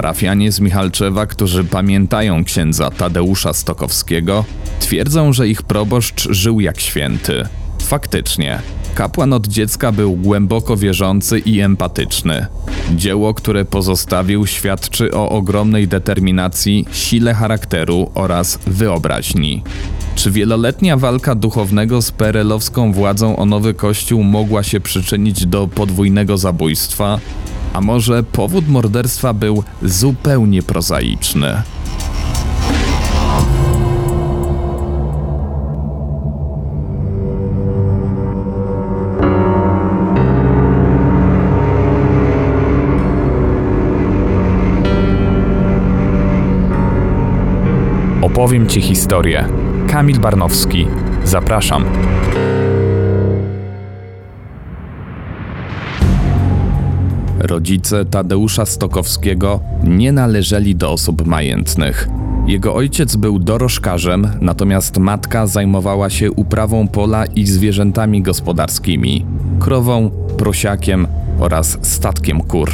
[0.00, 4.44] Parafianie z Michalczewa, którzy pamiętają księdza Tadeusza Stokowskiego,
[4.80, 7.59] twierdzą, że ich proboszcz żył jak święty.
[7.90, 8.62] Faktycznie,
[8.94, 12.46] kapłan od dziecka był głęboko wierzący i empatyczny.
[12.94, 19.62] Dzieło, które pozostawił, świadczy o ogromnej determinacji, sile charakteru oraz wyobraźni.
[20.14, 26.38] Czy wieloletnia walka duchownego z perelowską władzą o nowy kościół mogła się przyczynić do podwójnego
[26.38, 27.18] zabójstwa?
[27.72, 31.62] A może powód morderstwa był zupełnie prozaiczny?
[48.40, 49.48] Opowiem Ci historię.
[49.88, 50.86] Kamil Barnowski.
[51.24, 51.84] Zapraszam.
[57.38, 62.08] Rodzice Tadeusza Stokowskiego nie należeli do osób majętnych.
[62.46, 69.26] Jego ojciec był dorożkarzem, natomiast matka zajmowała się uprawą pola i zwierzętami gospodarskimi
[69.58, 71.06] krową, prosiakiem
[71.40, 72.70] oraz statkiem kur.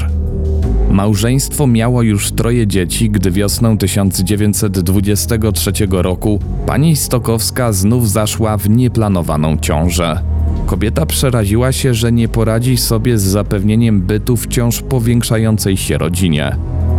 [0.97, 9.57] Małżeństwo miało już troje dzieci, gdy wiosną 1923 roku pani Stokowska znów zaszła w nieplanowaną
[9.59, 10.21] ciążę.
[10.67, 16.57] Kobieta przeraziła się, że nie poradzi sobie z zapewnieniem bytu wciąż powiększającej się rodzinie.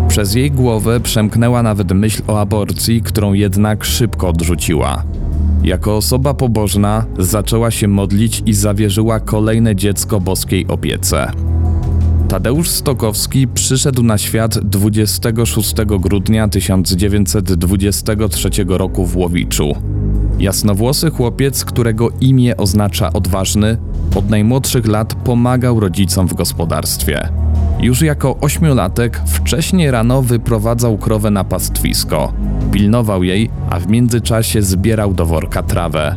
[0.07, 5.03] Przez jej głowę przemknęła nawet myśl o aborcji, którą jednak szybko odrzuciła.
[5.63, 11.46] Jako osoba pobożna zaczęła się modlić i zawierzyła kolejne dziecko boskiej opiece.
[12.29, 19.75] Tadeusz Stokowski przyszedł na świat 26 grudnia 1923 roku w Łowiczu.
[20.39, 23.77] Jasnowłosy chłopiec, którego imię oznacza odważny,
[24.15, 27.29] od najmłodszych lat pomagał rodzicom w gospodarstwie.
[27.79, 32.33] Już jako ośmiolatek wcześnie rano wyprowadzał krowę na pastwisko,
[32.71, 36.15] pilnował jej, a w międzyczasie zbierał do worka trawę.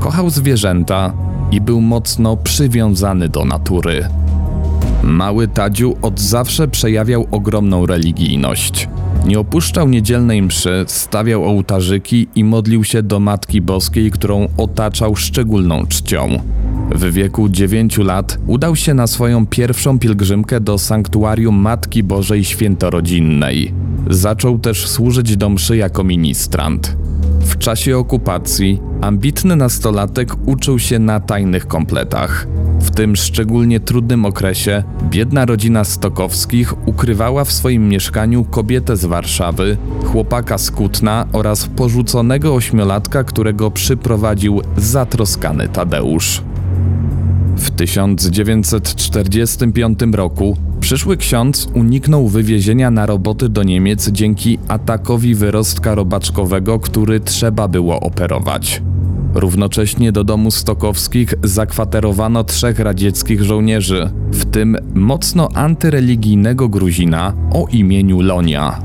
[0.00, 1.12] Kochał zwierzęta
[1.50, 4.21] i był mocno przywiązany do natury.
[5.12, 8.88] Mały Tadziu od zawsze przejawiał ogromną religijność.
[9.26, 15.86] Nie opuszczał niedzielnej mszy, stawiał ołtarzyki i modlił się do Matki Boskiej, którą otaczał szczególną
[15.86, 16.38] czcią.
[16.94, 23.74] W wieku 9 lat udał się na swoją pierwszą pielgrzymkę do sanktuarium Matki Bożej Świętorodzinnej.
[24.10, 26.96] Zaczął też służyć do mszy jako ministrant.
[27.42, 32.46] W czasie okupacji ambitny nastolatek uczył się na tajnych kompletach.
[32.80, 39.76] W tym szczególnie trudnym okresie biedna rodzina Stokowskich ukrywała w swoim mieszkaniu kobietę z Warszawy,
[40.04, 46.42] chłopaka z Kutna oraz porzuconego ośmiolatka, którego przyprowadził zatroskany Tadeusz.
[47.62, 56.80] W 1945 roku przyszły ksiądz uniknął wywiezienia na roboty do Niemiec dzięki atakowi wyrostka robaczkowego,
[56.80, 58.82] który trzeba było operować.
[59.34, 68.20] Równocześnie do domu Stokowskich zakwaterowano trzech radzieckich żołnierzy, w tym mocno antyreligijnego Gruzina o imieniu
[68.20, 68.78] Lonia.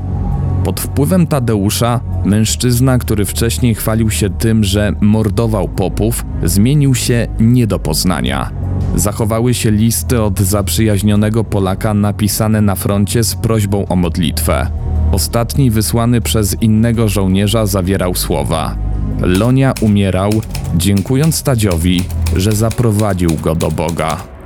[0.64, 7.66] Pod wpływem Tadeusza, mężczyzna, który wcześniej chwalił się tym, że mordował popów, zmienił się nie
[7.66, 8.67] do poznania.
[8.94, 14.70] Zachowały się listy od zaprzyjaźnionego Polaka napisane na froncie z prośbą o modlitwę.
[15.12, 18.76] Ostatni wysłany przez innego żołnierza zawierał słowa:
[19.20, 20.30] Lonia umierał,
[20.76, 22.04] dziękując Tadziowi,
[22.36, 24.37] że zaprowadził go do Boga.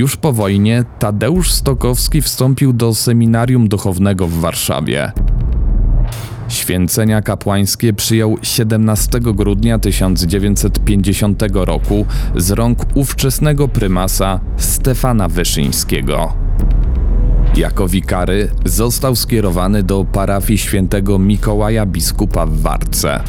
[0.00, 5.12] Już po wojnie Tadeusz Stokowski wstąpił do seminarium duchownego w Warszawie.
[6.48, 12.06] Święcenia kapłańskie przyjął 17 grudnia 1950 roku
[12.36, 16.32] z rąk ówczesnego prymasa Stefana Wyszyńskiego.
[17.56, 23.20] Jako wikary został skierowany do parafii świętego Mikołaja biskupa w Warce.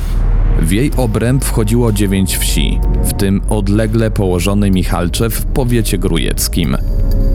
[0.59, 6.77] W jej obręb wchodziło dziewięć wsi, w tym odlegle położony Michalczew w powiecie grujeckim.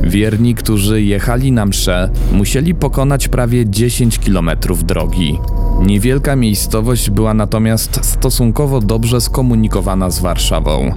[0.02, 5.38] Wierni, którzy jechali na msze, musieli pokonać prawie 10 kilometrów drogi.
[5.86, 10.92] Niewielka miejscowość była natomiast stosunkowo dobrze skomunikowana z Warszawą.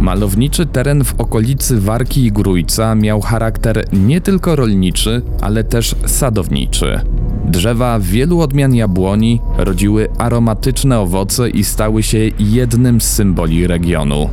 [0.00, 7.00] Malowniczy teren w okolicy Warki i Grójca miał charakter nie tylko rolniczy, ale też sadowniczy.
[7.44, 14.30] Drzewa wielu odmian jabłoni rodziły aromatyczne owoce i stały się jednym z symboli regionu.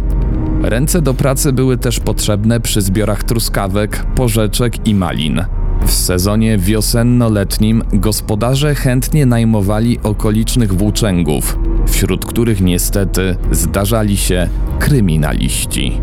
[0.62, 5.46] Ręce do pracy były też potrzebne przy zbiorach truskawek, porzeczek i malin.
[5.86, 11.58] W sezonie wiosenno-letnim gospodarze chętnie najmowali okolicznych włóczęgów.
[11.88, 14.50] wśród których niestety zdarzali się
[14.80, 16.02] kryminaliści.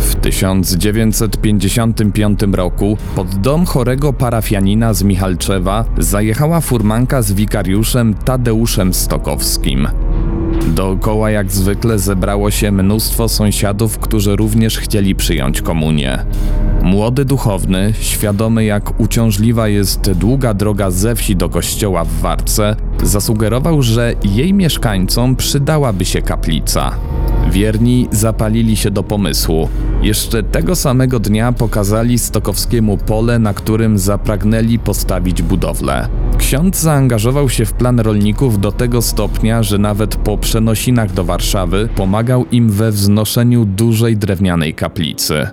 [0.00, 9.88] W 1955 roku pod dom chorego parafianina z Michalczewa zajechała furmanka z wikariuszem Tadeuszem Stokowskim.
[10.66, 16.18] Dookoła jak zwykle zebrało się mnóstwo sąsiadów, którzy również chcieli przyjąć komunię.
[16.82, 23.82] Młody duchowny, świadomy jak uciążliwa jest długa droga ze wsi do kościoła w Warce, zasugerował,
[23.82, 26.92] że jej mieszkańcom przydałaby się kaplica.
[27.50, 29.68] Wierni zapalili się do pomysłu.
[30.02, 36.08] Jeszcze tego samego dnia pokazali Stokowskiemu pole, na którym zapragnęli postawić budowlę.
[36.38, 41.88] Ksiądz zaangażował się w plan rolników do tego stopnia, że nawet po przenosinach do Warszawy
[41.96, 45.46] pomagał im we wznoszeniu dużej drewnianej kaplicy.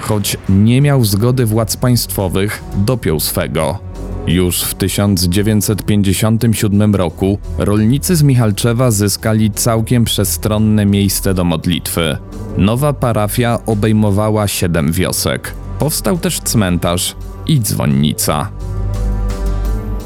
[0.00, 3.78] Choć nie miał zgody władz państwowych, dopiął swego.
[4.26, 12.16] Już w 1957 roku rolnicy z Michalczewa zyskali całkiem przestronne miejsce do modlitwy.
[12.58, 15.54] Nowa parafia obejmowała siedem wiosek.
[15.78, 17.16] Powstał też cmentarz
[17.46, 18.48] i dzwonnica.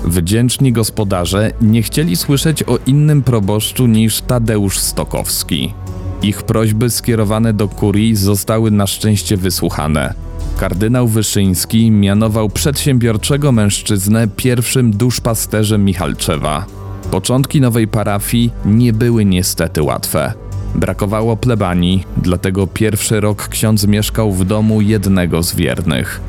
[0.04, 5.74] Wdzięczni gospodarze nie chcieli słyszeć o innym proboszczu niż Tadeusz Stokowski.
[6.22, 10.14] Ich prośby skierowane do kurii zostały na szczęście wysłuchane.
[10.56, 16.66] Kardynał Wyszyński mianował przedsiębiorczego mężczyznę pierwszym duszpasterzem Michalczewa.
[17.10, 20.43] Początki nowej parafii nie były niestety łatwe.
[20.74, 26.20] Brakowało plebanii, dlatego pierwszy rok ksiądz mieszkał w domu jednego z wiernych.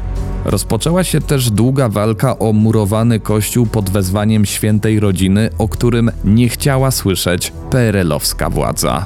[0.46, 6.50] Rozpoczęła się też długa walka o murowany kościół pod wezwaniem świętej rodziny, o którym nie
[6.50, 9.06] chciała słyszeć PRL-owska władza.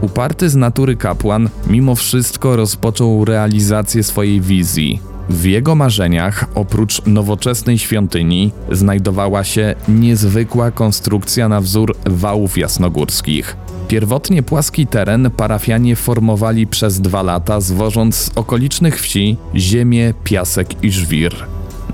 [0.00, 5.00] Uparty z natury kapłan mimo wszystko rozpoczął realizację swojej wizji.
[5.28, 13.56] W jego marzeniach, oprócz nowoczesnej świątyni, znajdowała się niezwykła konstrukcja na wzór wałów jasnogórskich.
[13.90, 20.90] Pierwotnie płaski teren parafianie formowali przez dwa lata, zwożąc z okolicznych wsi ziemię, piasek i
[20.90, 21.34] żwir.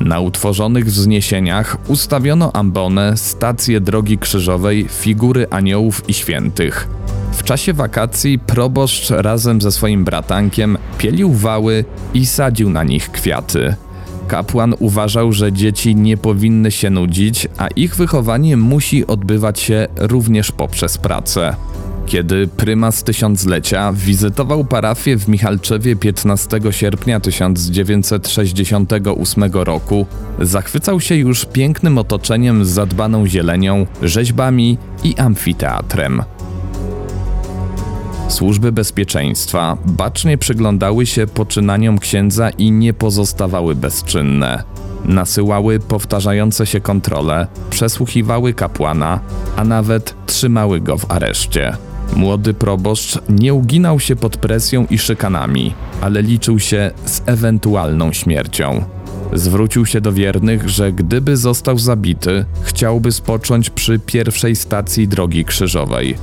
[0.00, 6.88] Na utworzonych wzniesieniach ustawiono ambonę, stację drogi krzyżowej, figury aniołów i świętych.
[7.32, 11.84] W czasie wakacji proboszcz razem ze swoim bratankiem pielił wały
[12.14, 13.74] i sadził na nich kwiaty.
[14.28, 20.52] Kapłan uważał, że dzieci nie powinny się nudzić, a ich wychowanie musi odbywać się również
[20.52, 21.56] poprzez pracę.
[22.06, 30.06] Kiedy prymas tysiąclecia wizytował parafię w Michalczewie 15 sierpnia 1968 roku,
[30.40, 36.22] zachwycał się już pięknym otoczeniem z zadbaną zielenią, rzeźbami i amfiteatrem.
[38.28, 44.62] Służby bezpieczeństwa bacznie przyglądały się poczynaniom księdza i nie pozostawały bezczynne.
[45.04, 49.20] Nasyłały powtarzające się kontrole, przesłuchiwały kapłana,
[49.56, 51.76] a nawet trzymały go w areszcie.
[52.16, 58.84] Młody proboszcz nie uginał się pod presją i szykanami, ale liczył się z ewentualną śmiercią.
[59.32, 66.16] Zwrócił się do wiernych, że gdyby został zabity, chciałby spocząć przy pierwszej stacji drogi krzyżowej.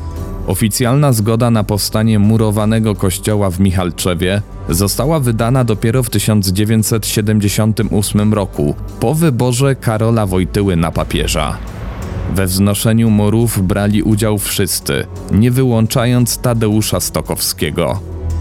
[0.48, 9.16] Oficjalna zgoda na powstanie murowanego kościoła w Michalczewie została wydana dopiero w 1978 roku, po
[9.16, 11.58] wyborze Karola Wojtyły na papieża.
[12.36, 18.00] We wznoszeniu murów brali udział wszyscy, nie wyłączając Tadeusza Stokowskiego.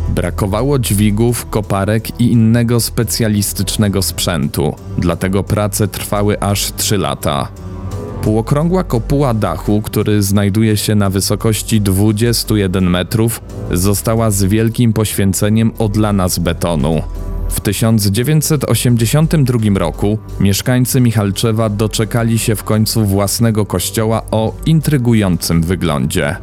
[0.09, 7.49] Brakowało dźwigów, koparek i innego specjalistycznego sprzętu, dlatego prace trwały aż 3 lata.
[8.23, 13.41] Półokrągła kopuła dachu, który znajduje się na wysokości 21 metrów,
[13.73, 17.03] została z wielkim poświęceniem odlana z betonu.
[17.53, 26.37] W 1982 roku mieszkańcy Michalczewa doczekali się w końcu własnego kościoła o intrygującym wyglądzie.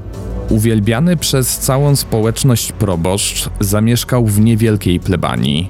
[0.50, 5.70] Uwielbiany przez całą społeczność proboszcz zamieszkał w niewielkiej plebanii.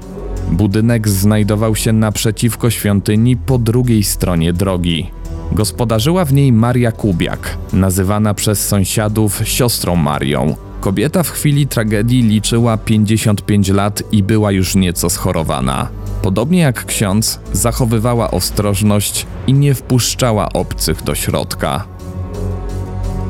[0.51, 5.11] Budynek znajdował się naprzeciwko świątyni po drugiej stronie drogi.
[5.51, 10.55] Gospodarzyła w niej Maria Kubiak, nazywana przez sąsiadów siostrą Marią.
[10.79, 15.89] Kobieta w chwili tragedii liczyła 55 lat i była już nieco schorowana.
[16.21, 21.85] Podobnie jak ksiądz, zachowywała ostrożność i nie wpuszczała obcych do środka.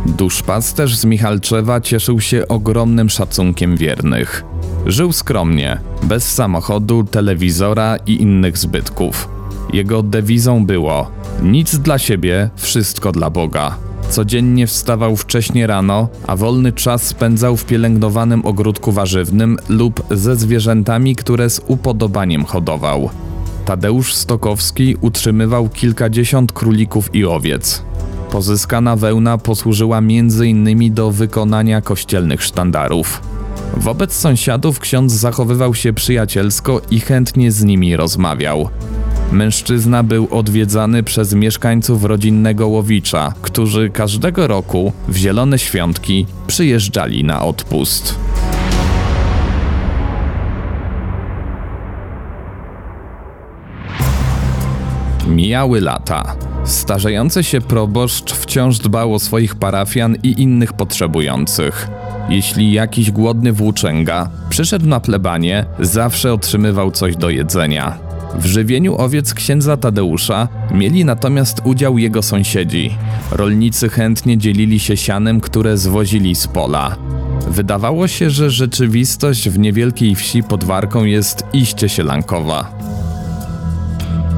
[0.06, 4.44] Duszpasterz z Michalczewa cieszył się ogromnym szacunkiem wiernych.
[4.86, 9.30] Żył skromnie, bez samochodu, telewizora i innych zbytków.
[9.74, 11.12] Jego dewizą było:
[11.44, 13.89] nic dla siebie, wszystko dla Boga.
[14.10, 21.16] Codziennie wstawał wcześnie rano, a wolny czas spędzał w pielęgnowanym ogródku warzywnym lub ze zwierzętami,
[21.16, 23.10] które z upodobaniem hodował.
[23.66, 27.84] Tadeusz Stokowski utrzymywał kilkadziesiąt królików i owiec.
[28.32, 30.94] Pozyskana wełna posłużyła m.in.
[30.94, 33.22] do wykonania kościelnych sztandarów.
[33.78, 38.70] Wobec sąsiadów ksiądz zachowywał się przyjacielsko i chętnie z nimi rozmawiał.
[39.32, 47.42] Mężczyzna był odwiedzany przez mieszkańców rodzinnego Łowicza, którzy każdego roku w zielone świątki przyjeżdżali na
[47.42, 48.16] odpust.
[55.28, 56.36] Mijały lata.
[56.66, 61.88] Starzejący się proboszcz wciąż dbał o swoich parafian i innych potrzebujących.
[62.30, 68.09] Jeśli jakiś głodny włóczęga przyszedł na plebanie, zawsze otrzymywał coś do jedzenia.
[68.36, 72.96] W żywieniu owiec księdza Tadeusza mieli natomiast udział jego sąsiedzi.
[73.32, 76.96] Rolnicy chętnie dzielili się sianem, które zwozili z pola.
[77.48, 82.72] Wydawało się, że rzeczywistość w niewielkiej wsi pod Warką jest iście sielankowa.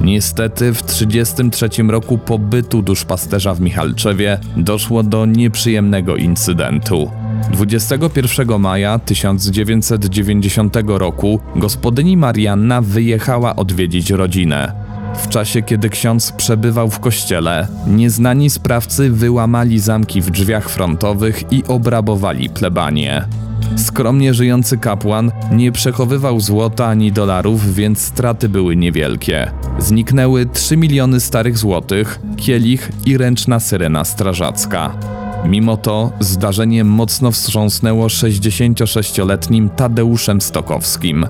[0.04, 7.12] Niestety w 1933 roku pobytu duszpasterza w Michalczewie doszło do nieprzyjemnego incydentu.
[7.50, 14.74] 21 maja 1990 roku gospodyni Marianna wyjechała odwiedzić rodzinę.
[15.16, 21.64] W czasie, kiedy ksiądz przebywał w kościele, nieznani sprawcy wyłamali zamki w drzwiach frontowych i
[21.68, 23.26] obrabowali plebanie.
[23.76, 29.52] Skromnie żyjący kapłan nie przechowywał złota ani dolarów, więc straty były niewielkie.
[29.80, 34.98] Zniknęły 3 miliony starych złotych, kielich i ręczna syrena strażacka.
[35.46, 41.26] Mimo to zdarzenie mocno wstrząsnęło 66-letnim Tadeuszem Stokowskim.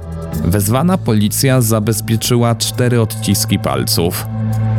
[0.46, 4.28] Wezwana policja zabezpieczyła cztery odciski palców.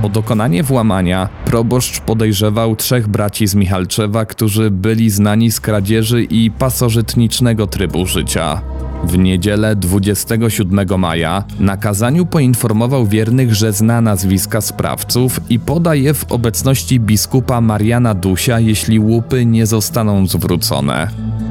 [0.03, 6.51] O dokonanie włamania proboszcz podejrzewał trzech braci z Michalczewa, którzy byli znani z kradzieży i
[6.51, 8.61] pasożytnicznego trybu życia.
[9.05, 16.15] W niedzielę 27 maja na kazaniu poinformował wiernych, że zna nazwiska sprawców i poda je
[16.15, 21.09] w obecności biskupa Mariana Dusia, jeśli łupy nie zostaną zwrócone.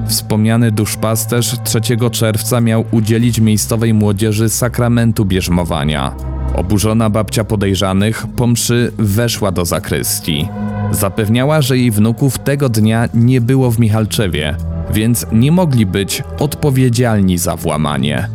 [0.08, 1.81] Wspomniany duszpasterz 3
[2.12, 6.15] czerwca miał udzielić miejscowej młodzieży sakramentu bierzmowania.
[6.55, 10.48] Oburzona babcia podejrzanych po mszy weszła do zakrystii.
[10.91, 14.55] Zapewniała, że jej wnuków tego dnia nie było w Michalczewie,
[14.89, 18.27] więc nie mogli być odpowiedzialni za włamanie.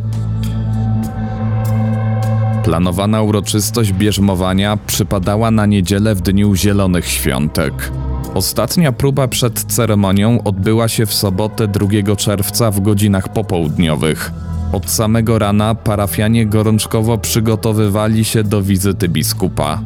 [2.65, 7.93] Planowana uroczystość bierzmowania przypadała na niedzielę w dniu Zielonych Świątek.
[8.35, 14.33] Ostatnia próba przed ceremonią odbyła się w sobotę 2 czerwca w godzinach popołudniowych.
[14.73, 19.81] Od samego rana parafianie gorączkowo przygotowywali się do wizyty biskupa.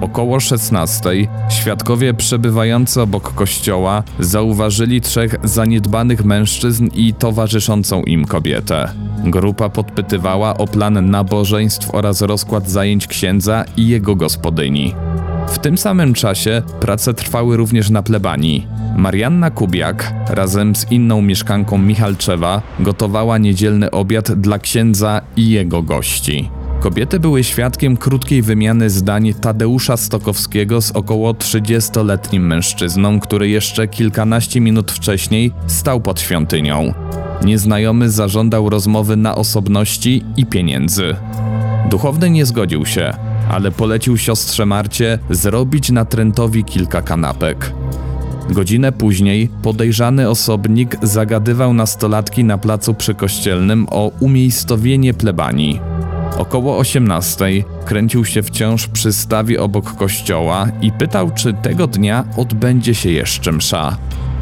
[0.00, 1.10] Około 16
[1.50, 8.92] świadkowie przebywający obok kościoła zauważyli trzech zaniedbanych mężczyzn i towarzyszącą im kobietę.
[9.24, 14.94] Grupa podpytywała o plan nabożeństw oraz rozkład zajęć księdza i jego gospodyni.
[15.48, 18.66] W tym samym czasie prace trwały również na plebanii.
[18.96, 26.50] Marianna Kubiak razem z inną mieszkanką Michalczewa gotowała niedzielny obiad dla księdza i jego gości.
[26.80, 34.60] Kobiety były świadkiem krótkiej wymiany zdań Tadeusza Stokowskiego z około 30-letnim mężczyzną, który jeszcze kilkanaście
[34.60, 36.94] minut wcześniej stał pod świątynią.
[37.44, 41.16] Nieznajomy zażądał rozmowy na osobności i pieniędzy.
[41.90, 43.12] Duchowny nie zgodził się,
[43.50, 47.72] ale polecił siostrze Marcie zrobić natrętowi kilka kanapek.
[48.50, 55.89] Godzinę później podejrzany osobnik zagadywał nastolatki na placu przykościelnym o umiejscowienie plebanii.
[56.40, 57.44] Około 18
[57.84, 63.52] kręcił się wciąż przy stawie obok kościoła i pytał, czy tego dnia odbędzie się jeszcze
[63.52, 63.96] msza.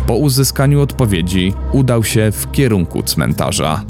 [0.06, 3.82] Po uzyskaniu odpowiedzi udał się w kierunku cmentarza.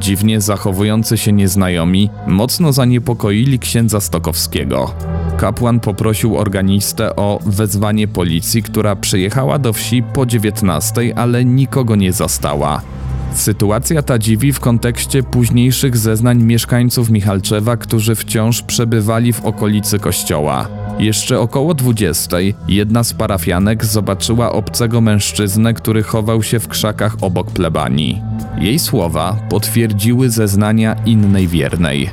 [0.00, 4.94] Dziwnie zachowujący się nieznajomi mocno zaniepokoili księdza Stokowskiego.
[5.36, 12.12] Kapłan poprosił organistę o wezwanie policji, która przyjechała do wsi po 19, ale nikogo nie
[12.12, 12.82] zastała.
[13.32, 20.68] Sytuacja ta dziwi w kontekście późniejszych zeznań mieszkańców Michalczewa, którzy wciąż przebywali w okolicy kościoła.
[20.98, 22.36] Jeszcze około 20
[22.68, 28.22] jedna z parafianek zobaczyła obcego mężczyznę, który chował się w krzakach obok plebanii.
[28.58, 32.10] Jej słowa potwierdziły zeznania innej wiernej.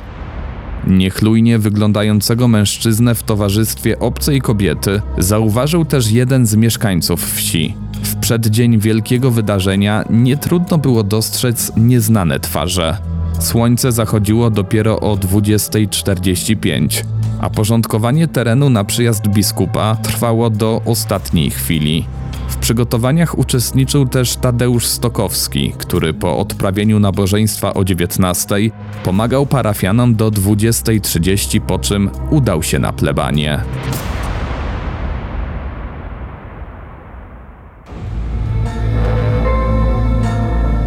[0.86, 7.85] Niechlujnie wyglądającego mężczyznę w towarzystwie obcej kobiety zauważył też jeden z mieszkańców wsi.
[8.06, 12.98] W przeddzień wielkiego wydarzenia nie trudno było dostrzec nieznane twarze.
[13.38, 17.04] Słońce zachodziło dopiero o 20.45,
[17.40, 22.06] a porządkowanie terenu na przyjazd biskupa trwało do ostatniej chwili.
[22.48, 28.56] W przygotowaniach uczestniczył też Tadeusz Stokowski, który po odprawieniu nabożeństwa o 19
[29.04, 33.60] pomagał parafianom do 20.30, po czym udał się na plebanie.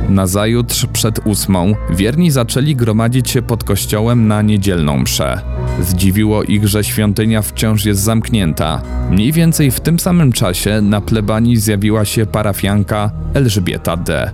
[0.09, 5.41] Nazajutrz przed ósmą wierni zaczęli gromadzić się pod kościołem na niedzielną mszę.
[5.81, 8.81] Zdziwiło ich, że świątynia wciąż jest zamknięta.
[9.11, 14.31] Mniej więcej w tym samym czasie na plebanii zjawiła się parafianka Elżbieta D.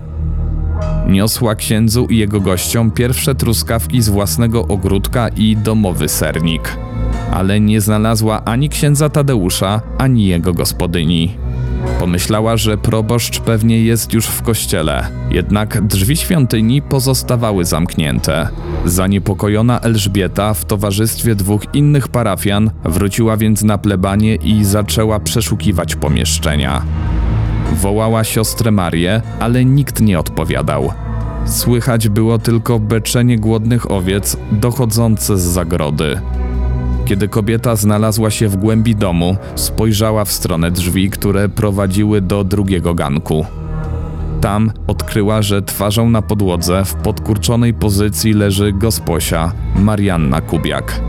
[1.07, 6.77] Niosła księdzu i jego gościom pierwsze truskawki z własnego ogródka i domowy sernik.
[7.31, 11.44] Ale nie znalazła ani księdza Tadeusza, ani jego gospodyni.
[11.99, 18.47] Pomyślała, że proboszcz pewnie jest już w kościele, jednak drzwi świątyni pozostawały zamknięte.
[18.85, 26.81] Zaniepokojona Elżbieta w towarzystwie dwóch innych parafian wróciła więc na plebanie i zaczęła przeszukiwać pomieszczenia.
[27.73, 30.91] Wołała siostrę Marię, ale nikt nie odpowiadał.
[31.45, 36.21] Słychać było tylko beczenie głodnych owiec dochodzące z zagrody.
[37.05, 42.93] Kiedy kobieta znalazła się w głębi domu, spojrzała w stronę drzwi, które prowadziły do drugiego
[42.93, 43.45] ganku.
[44.41, 51.01] Tam odkryła, że twarzą na podłodze w podkurczonej pozycji leży gosposia Marianna Kubiak.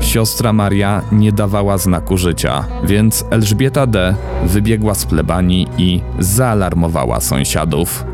[0.00, 4.14] Siostra Maria nie dawała znaku życia, więc Elżbieta D.
[4.46, 8.04] wybiegła z plebanii i zaalarmowała sąsiadów.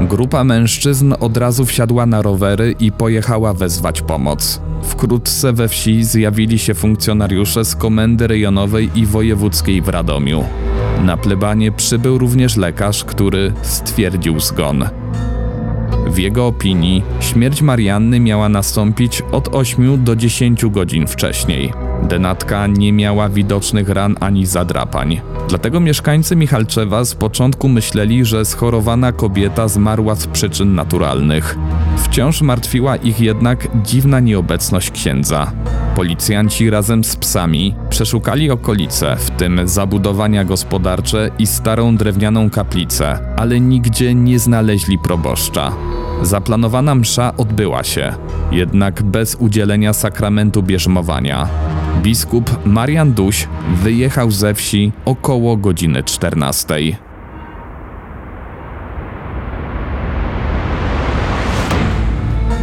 [0.00, 4.60] Grupa mężczyzn od razu wsiadła na rowery i pojechała wezwać pomoc.
[4.82, 10.44] Wkrótce we wsi zjawili się funkcjonariusze z komendy rejonowej i wojewódzkiej w Radomiu.
[11.04, 14.84] Na plebanie przybył również lekarz, który stwierdził zgon.
[16.06, 21.87] W jego opinii śmierć Marianny miała nastąpić od 8 do 10 godzin wcześniej.
[22.02, 25.20] Denatka nie miała widocznych ran ani zadrapań.
[25.48, 31.58] Dlatego mieszkańcy Michalczewa z początku myśleli, że schorowana kobieta zmarła z przyczyn naturalnych.
[31.96, 35.52] Wciąż martwiła ich jednak dziwna nieobecność księdza.
[35.96, 43.60] Policjanci razem z psami przeszukali okolice, w tym zabudowania gospodarcze i starą drewnianą kaplicę, ale
[43.60, 45.72] nigdzie nie znaleźli proboszcza.
[46.22, 48.14] Zaplanowana msza odbyła się,
[48.52, 51.48] jednak bez udzielenia sakramentu bierzmowania.
[52.02, 53.48] Biskup Marian Duś
[53.82, 56.74] wyjechał ze wsi około godziny 14.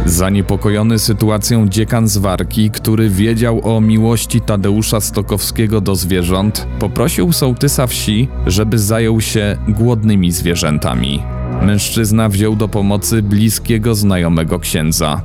[0.06, 7.86] Zaniepokojony sytuacją dziekan z Warki, który wiedział o miłości Tadeusza Stokowskiego do zwierząt, poprosił sołtysa
[7.86, 11.35] wsi, żeby zajął się głodnymi zwierzętami.
[11.62, 15.22] Mężczyzna wziął do pomocy bliskiego znajomego księdza.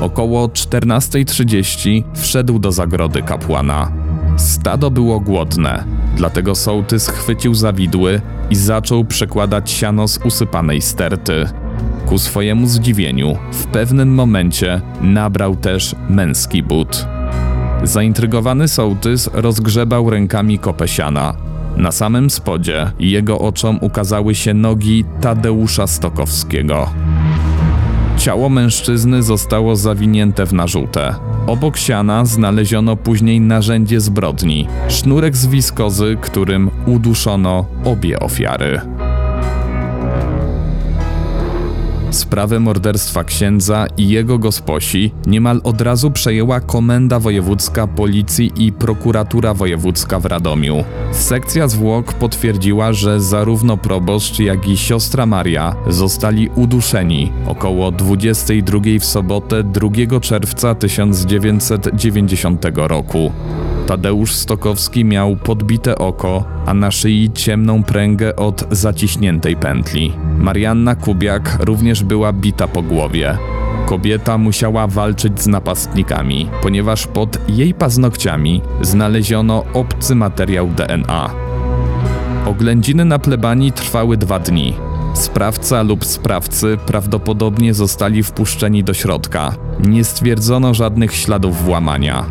[0.00, 3.92] Około 14.30 wszedł do zagrody kapłana.
[4.36, 5.84] Stado było głodne,
[6.16, 8.20] dlatego sołtys chwycił za widły
[8.50, 11.46] i zaczął przekładać siano z usypanej sterty.
[12.06, 17.06] Ku swojemu zdziwieniu, w pewnym momencie nabrał też męski but.
[17.82, 21.43] Zaintrygowany sołtys rozgrzebał rękami kopę siana.
[21.76, 26.90] Na samym spodzie jego oczom ukazały się nogi Tadeusza Stokowskiego.
[28.16, 31.14] Ciało mężczyzny zostało zawinięte w narzutę.
[31.46, 38.80] Obok siana znaleziono później narzędzie zbrodni sznurek z wiskozy, którym uduszono obie ofiary.
[42.14, 49.54] Sprawę morderstwa księdza i jego gosposi niemal od razu przejęła Komenda Wojewódzka Policji i Prokuratura
[49.54, 50.84] Wojewódzka w Radomiu.
[51.12, 59.04] Sekcja zwłok potwierdziła, że zarówno proboszcz, jak i siostra Maria zostali uduszeni około 22 w
[59.04, 63.32] sobotę 2 czerwca 1990 roku.
[63.86, 70.12] Tadeusz Stokowski miał podbite oko, a na szyi ciemną pręgę od zaciśniętej pętli.
[70.38, 73.38] Marianna Kubiak również była bita po głowie.
[73.86, 81.30] Kobieta musiała walczyć z napastnikami, ponieważ pod jej paznokciami znaleziono obcy materiał DNA.
[82.46, 84.74] Oględziny na plebanii trwały dwa dni.
[85.14, 89.54] Sprawca lub sprawcy prawdopodobnie zostali wpuszczeni do środka.
[89.80, 92.24] Nie stwierdzono żadnych śladów włamania.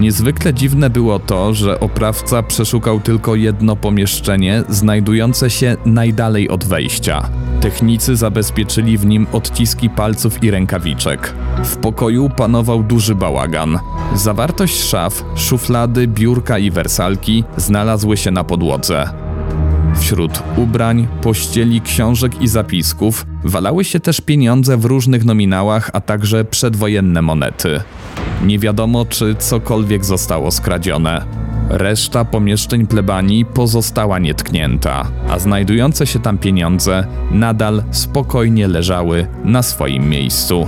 [0.00, 7.28] Niezwykle dziwne było to, że oprawca przeszukał tylko jedno pomieszczenie, znajdujące się najdalej od wejścia.
[7.60, 11.34] Technicy zabezpieczyli w nim odciski palców i rękawiczek.
[11.64, 13.78] W pokoju panował duży bałagan.
[14.14, 19.29] Zawartość szaf, szuflady, biurka i wersalki znalazły się na podłodze.
[20.00, 26.44] Wśród ubrań, pościeli, książek i zapisków walały się też pieniądze w różnych nominałach, a także
[26.44, 27.80] przedwojenne monety.
[28.44, 31.24] Nie wiadomo, czy cokolwiek zostało skradzione.
[31.68, 40.08] Reszta pomieszczeń plebanii pozostała nietknięta, a znajdujące się tam pieniądze nadal spokojnie leżały na swoim
[40.08, 40.66] miejscu.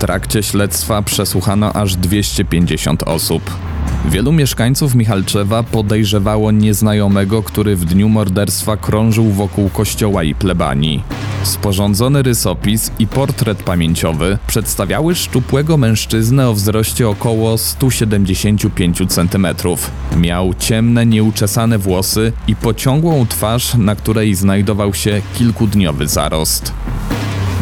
[0.00, 3.50] Trakcie śledztwa przesłuchano aż 250 osób.
[4.08, 11.02] Wielu mieszkańców Michalczewa podejrzewało nieznajomego, który w dniu morderstwa krążył wokół kościoła i plebanii.
[11.42, 19.46] Sporządzony rysopis i portret pamięciowy przedstawiały szczupłego mężczyznę o wzroście około 175 cm.
[20.16, 26.72] Miał ciemne, nieuczesane włosy i pociągłą twarz, na której znajdował się kilkudniowy zarost.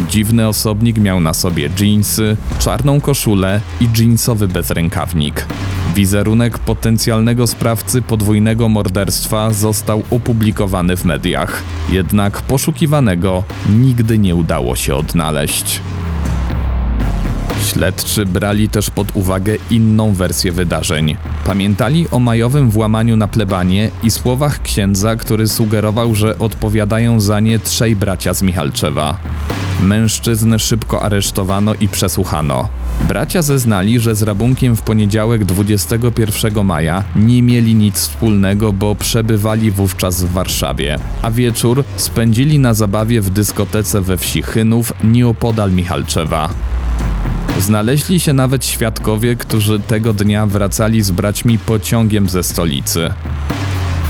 [0.07, 5.47] Dziwny osobnik miał na sobie dżinsy, czarną koszulę i dżinsowy bezrękawnik.
[5.95, 14.95] Wizerunek potencjalnego sprawcy podwójnego morderstwa został opublikowany w mediach, jednak poszukiwanego nigdy nie udało się
[14.95, 15.81] odnaleźć.
[17.67, 21.17] Śledczy brali też pod uwagę inną wersję wydarzeń.
[21.47, 27.59] Pamiętali o majowym włamaniu na plebanie i słowach księdza, który sugerował, że odpowiadają za nie
[27.59, 29.19] trzej bracia z Michalczewa.
[29.83, 32.69] Mężczyzn szybko aresztowano i przesłuchano.
[33.09, 39.71] Bracia zeznali, że z rabunkiem w poniedziałek 21 maja nie mieli nic wspólnego, bo przebywali
[39.71, 46.49] wówczas w Warszawie, a wieczór spędzili na zabawie w dyskotece we wsi Chynów nieopodal Michalczewa.
[47.61, 53.11] Znaleźli się nawet świadkowie, którzy tego dnia wracali z braćmi pociągiem ze stolicy.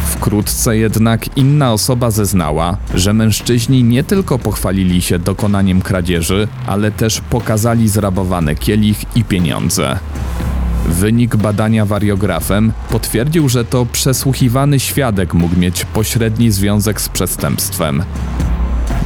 [0.08, 7.20] Wkrótce jednak inna osoba zeznała, że mężczyźni nie tylko pochwalili się dokonaniem kradzieży, ale też
[7.20, 9.98] pokazali zrabowany kielich i pieniądze.
[10.86, 18.02] Wynik badania wariografem potwierdził, że to przesłuchiwany świadek mógł mieć pośredni związek z przestępstwem.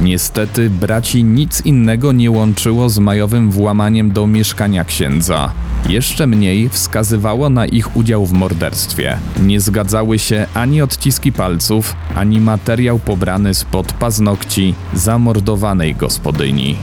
[0.01, 5.51] Niestety braci nic innego nie łączyło z majowym włamaniem do mieszkania księdza.
[5.89, 9.17] Jeszcze mniej wskazywało na ich udział w morderstwie.
[9.41, 16.75] Nie zgadzały się ani odciski palców, ani materiał pobrany spod paznokci zamordowanej gospodyni.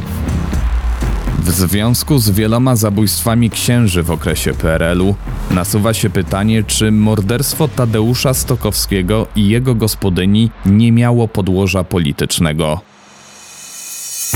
[1.39, 5.15] W związku z wieloma zabójstwami księży w okresie PRL-u
[5.51, 12.81] nasuwa się pytanie, czy morderstwo Tadeusza Stokowskiego i jego gospodyni nie miało podłoża politycznego.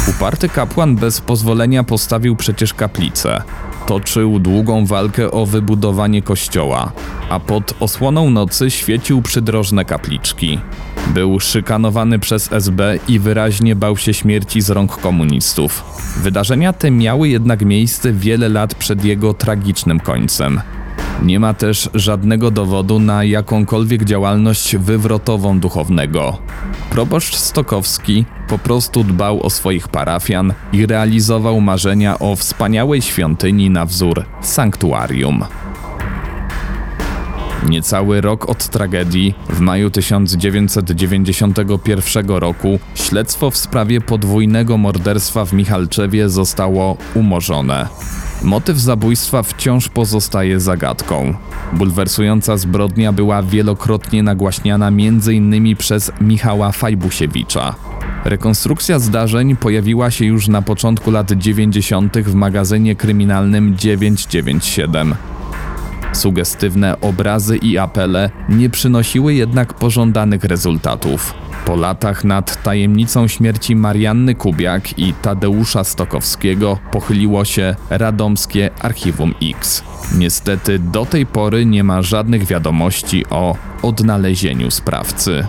[0.09, 3.42] Uparty kapłan bez pozwolenia postawił przecież kaplicę.
[3.87, 6.92] Toczył długą walkę o wybudowanie kościoła,
[7.31, 10.59] a pod osłoną nocy świecił przydrożne kapliczki.
[11.07, 15.85] Był szykanowany przez SB i wyraźnie bał się śmierci z rąk komunistów.
[16.23, 20.61] Wydarzenia te miały jednak miejsce wiele lat przed jego tragicznym końcem.
[21.22, 26.38] Nie ma też żadnego dowodu na jakąkolwiek działalność wywrotową duchownego.
[26.90, 33.87] Proboszcz Stokowski po prostu dbał o swoich parafian i realizował marzenia o wspaniałej świątyni na
[33.87, 35.44] wzór sanktuarium.
[37.68, 46.29] Niecały rok od tragedii, w maju 1991 roku, śledztwo w sprawie podwójnego morderstwa w Michalczewie
[46.29, 47.88] zostało umorzone.
[48.44, 51.35] Motyw zabójstwa wciąż pozostaje zagadką.
[51.72, 55.76] Bulwersująca zbrodnia była wielokrotnie nagłaśniana m.in.
[55.76, 57.74] przez Michała Fajbusiewicza.
[58.24, 62.18] Rekonstrukcja zdarzeń pojawiła się już na początku lat 90.
[62.18, 65.14] w magazynie kryminalnym 997.
[66.12, 71.35] Sugestywne obrazy i apele nie przynosiły jednak pożądanych rezultatów.
[71.64, 79.85] Po latach nad tajemnicą śmierci Marianny Kubiak i Tadeusza Stokowskiego pochyliło się radomskie Archiwum X.
[80.18, 85.46] Niestety do tej pory nie ma żadnych wiadomości o odnalezieniu sprawcy.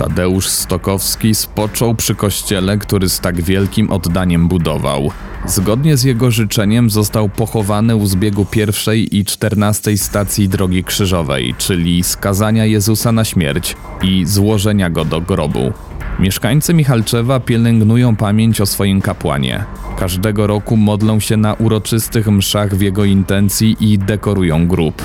[0.00, 5.10] Tadeusz Stokowski spoczął przy kościele, który z tak wielkim oddaniem budował.
[5.46, 12.04] Zgodnie z jego życzeniem został pochowany u zbiegu pierwszej i czternastej stacji Drogi Krzyżowej, czyli
[12.04, 15.72] skazania Jezusa na śmierć i złożenia go do grobu.
[16.18, 19.64] Mieszkańcy Michalczewa pielęgnują pamięć o swoim kapłanie.
[19.98, 25.02] Każdego roku modlą się na uroczystych mszach w jego intencji i dekorują grób.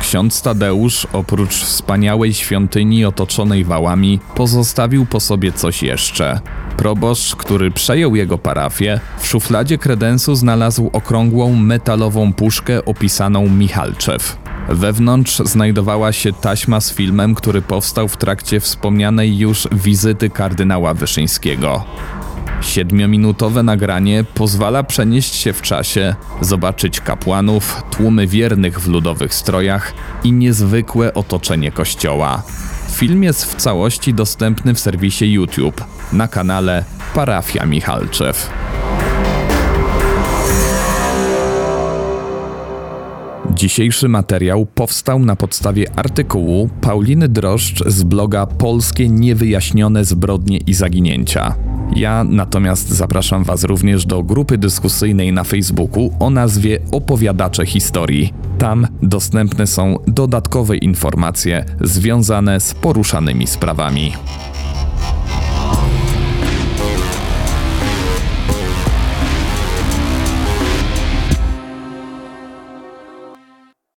[0.00, 6.40] Ksiądz Tadeusz, oprócz wspaniałej świątyni otoczonej wałami, pozostawił po sobie coś jeszcze.
[6.76, 14.36] Proboszcz, który przejął jego parafię, w szufladzie kredensu znalazł okrągłą metalową puszkę opisaną Michalczew.
[14.68, 21.84] Wewnątrz znajdowała się taśma z filmem, który powstał w trakcie wspomnianej już wizyty kardynała Wyszyńskiego.
[22.64, 29.92] Siedmiominutowe nagranie pozwala przenieść się w czasie, zobaczyć kapłanów, tłumy wiernych w ludowych strojach
[30.24, 32.42] i niezwykłe otoczenie kościoła.
[32.90, 38.63] Film jest w całości dostępny w serwisie YouTube na kanale Parafia Michalczew.
[43.56, 51.54] Dzisiejszy materiał powstał na podstawie artykułu Pauliny Droszcz z bloga Polskie Niewyjaśnione Zbrodnie i Zaginięcia.
[51.96, 58.32] Ja natomiast zapraszam Was również do grupy dyskusyjnej na Facebooku o nazwie Opowiadacze Historii.
[58.58, 64.12] Tam dostępne są dodatkowe informacje związane z poruszanymi sprawami.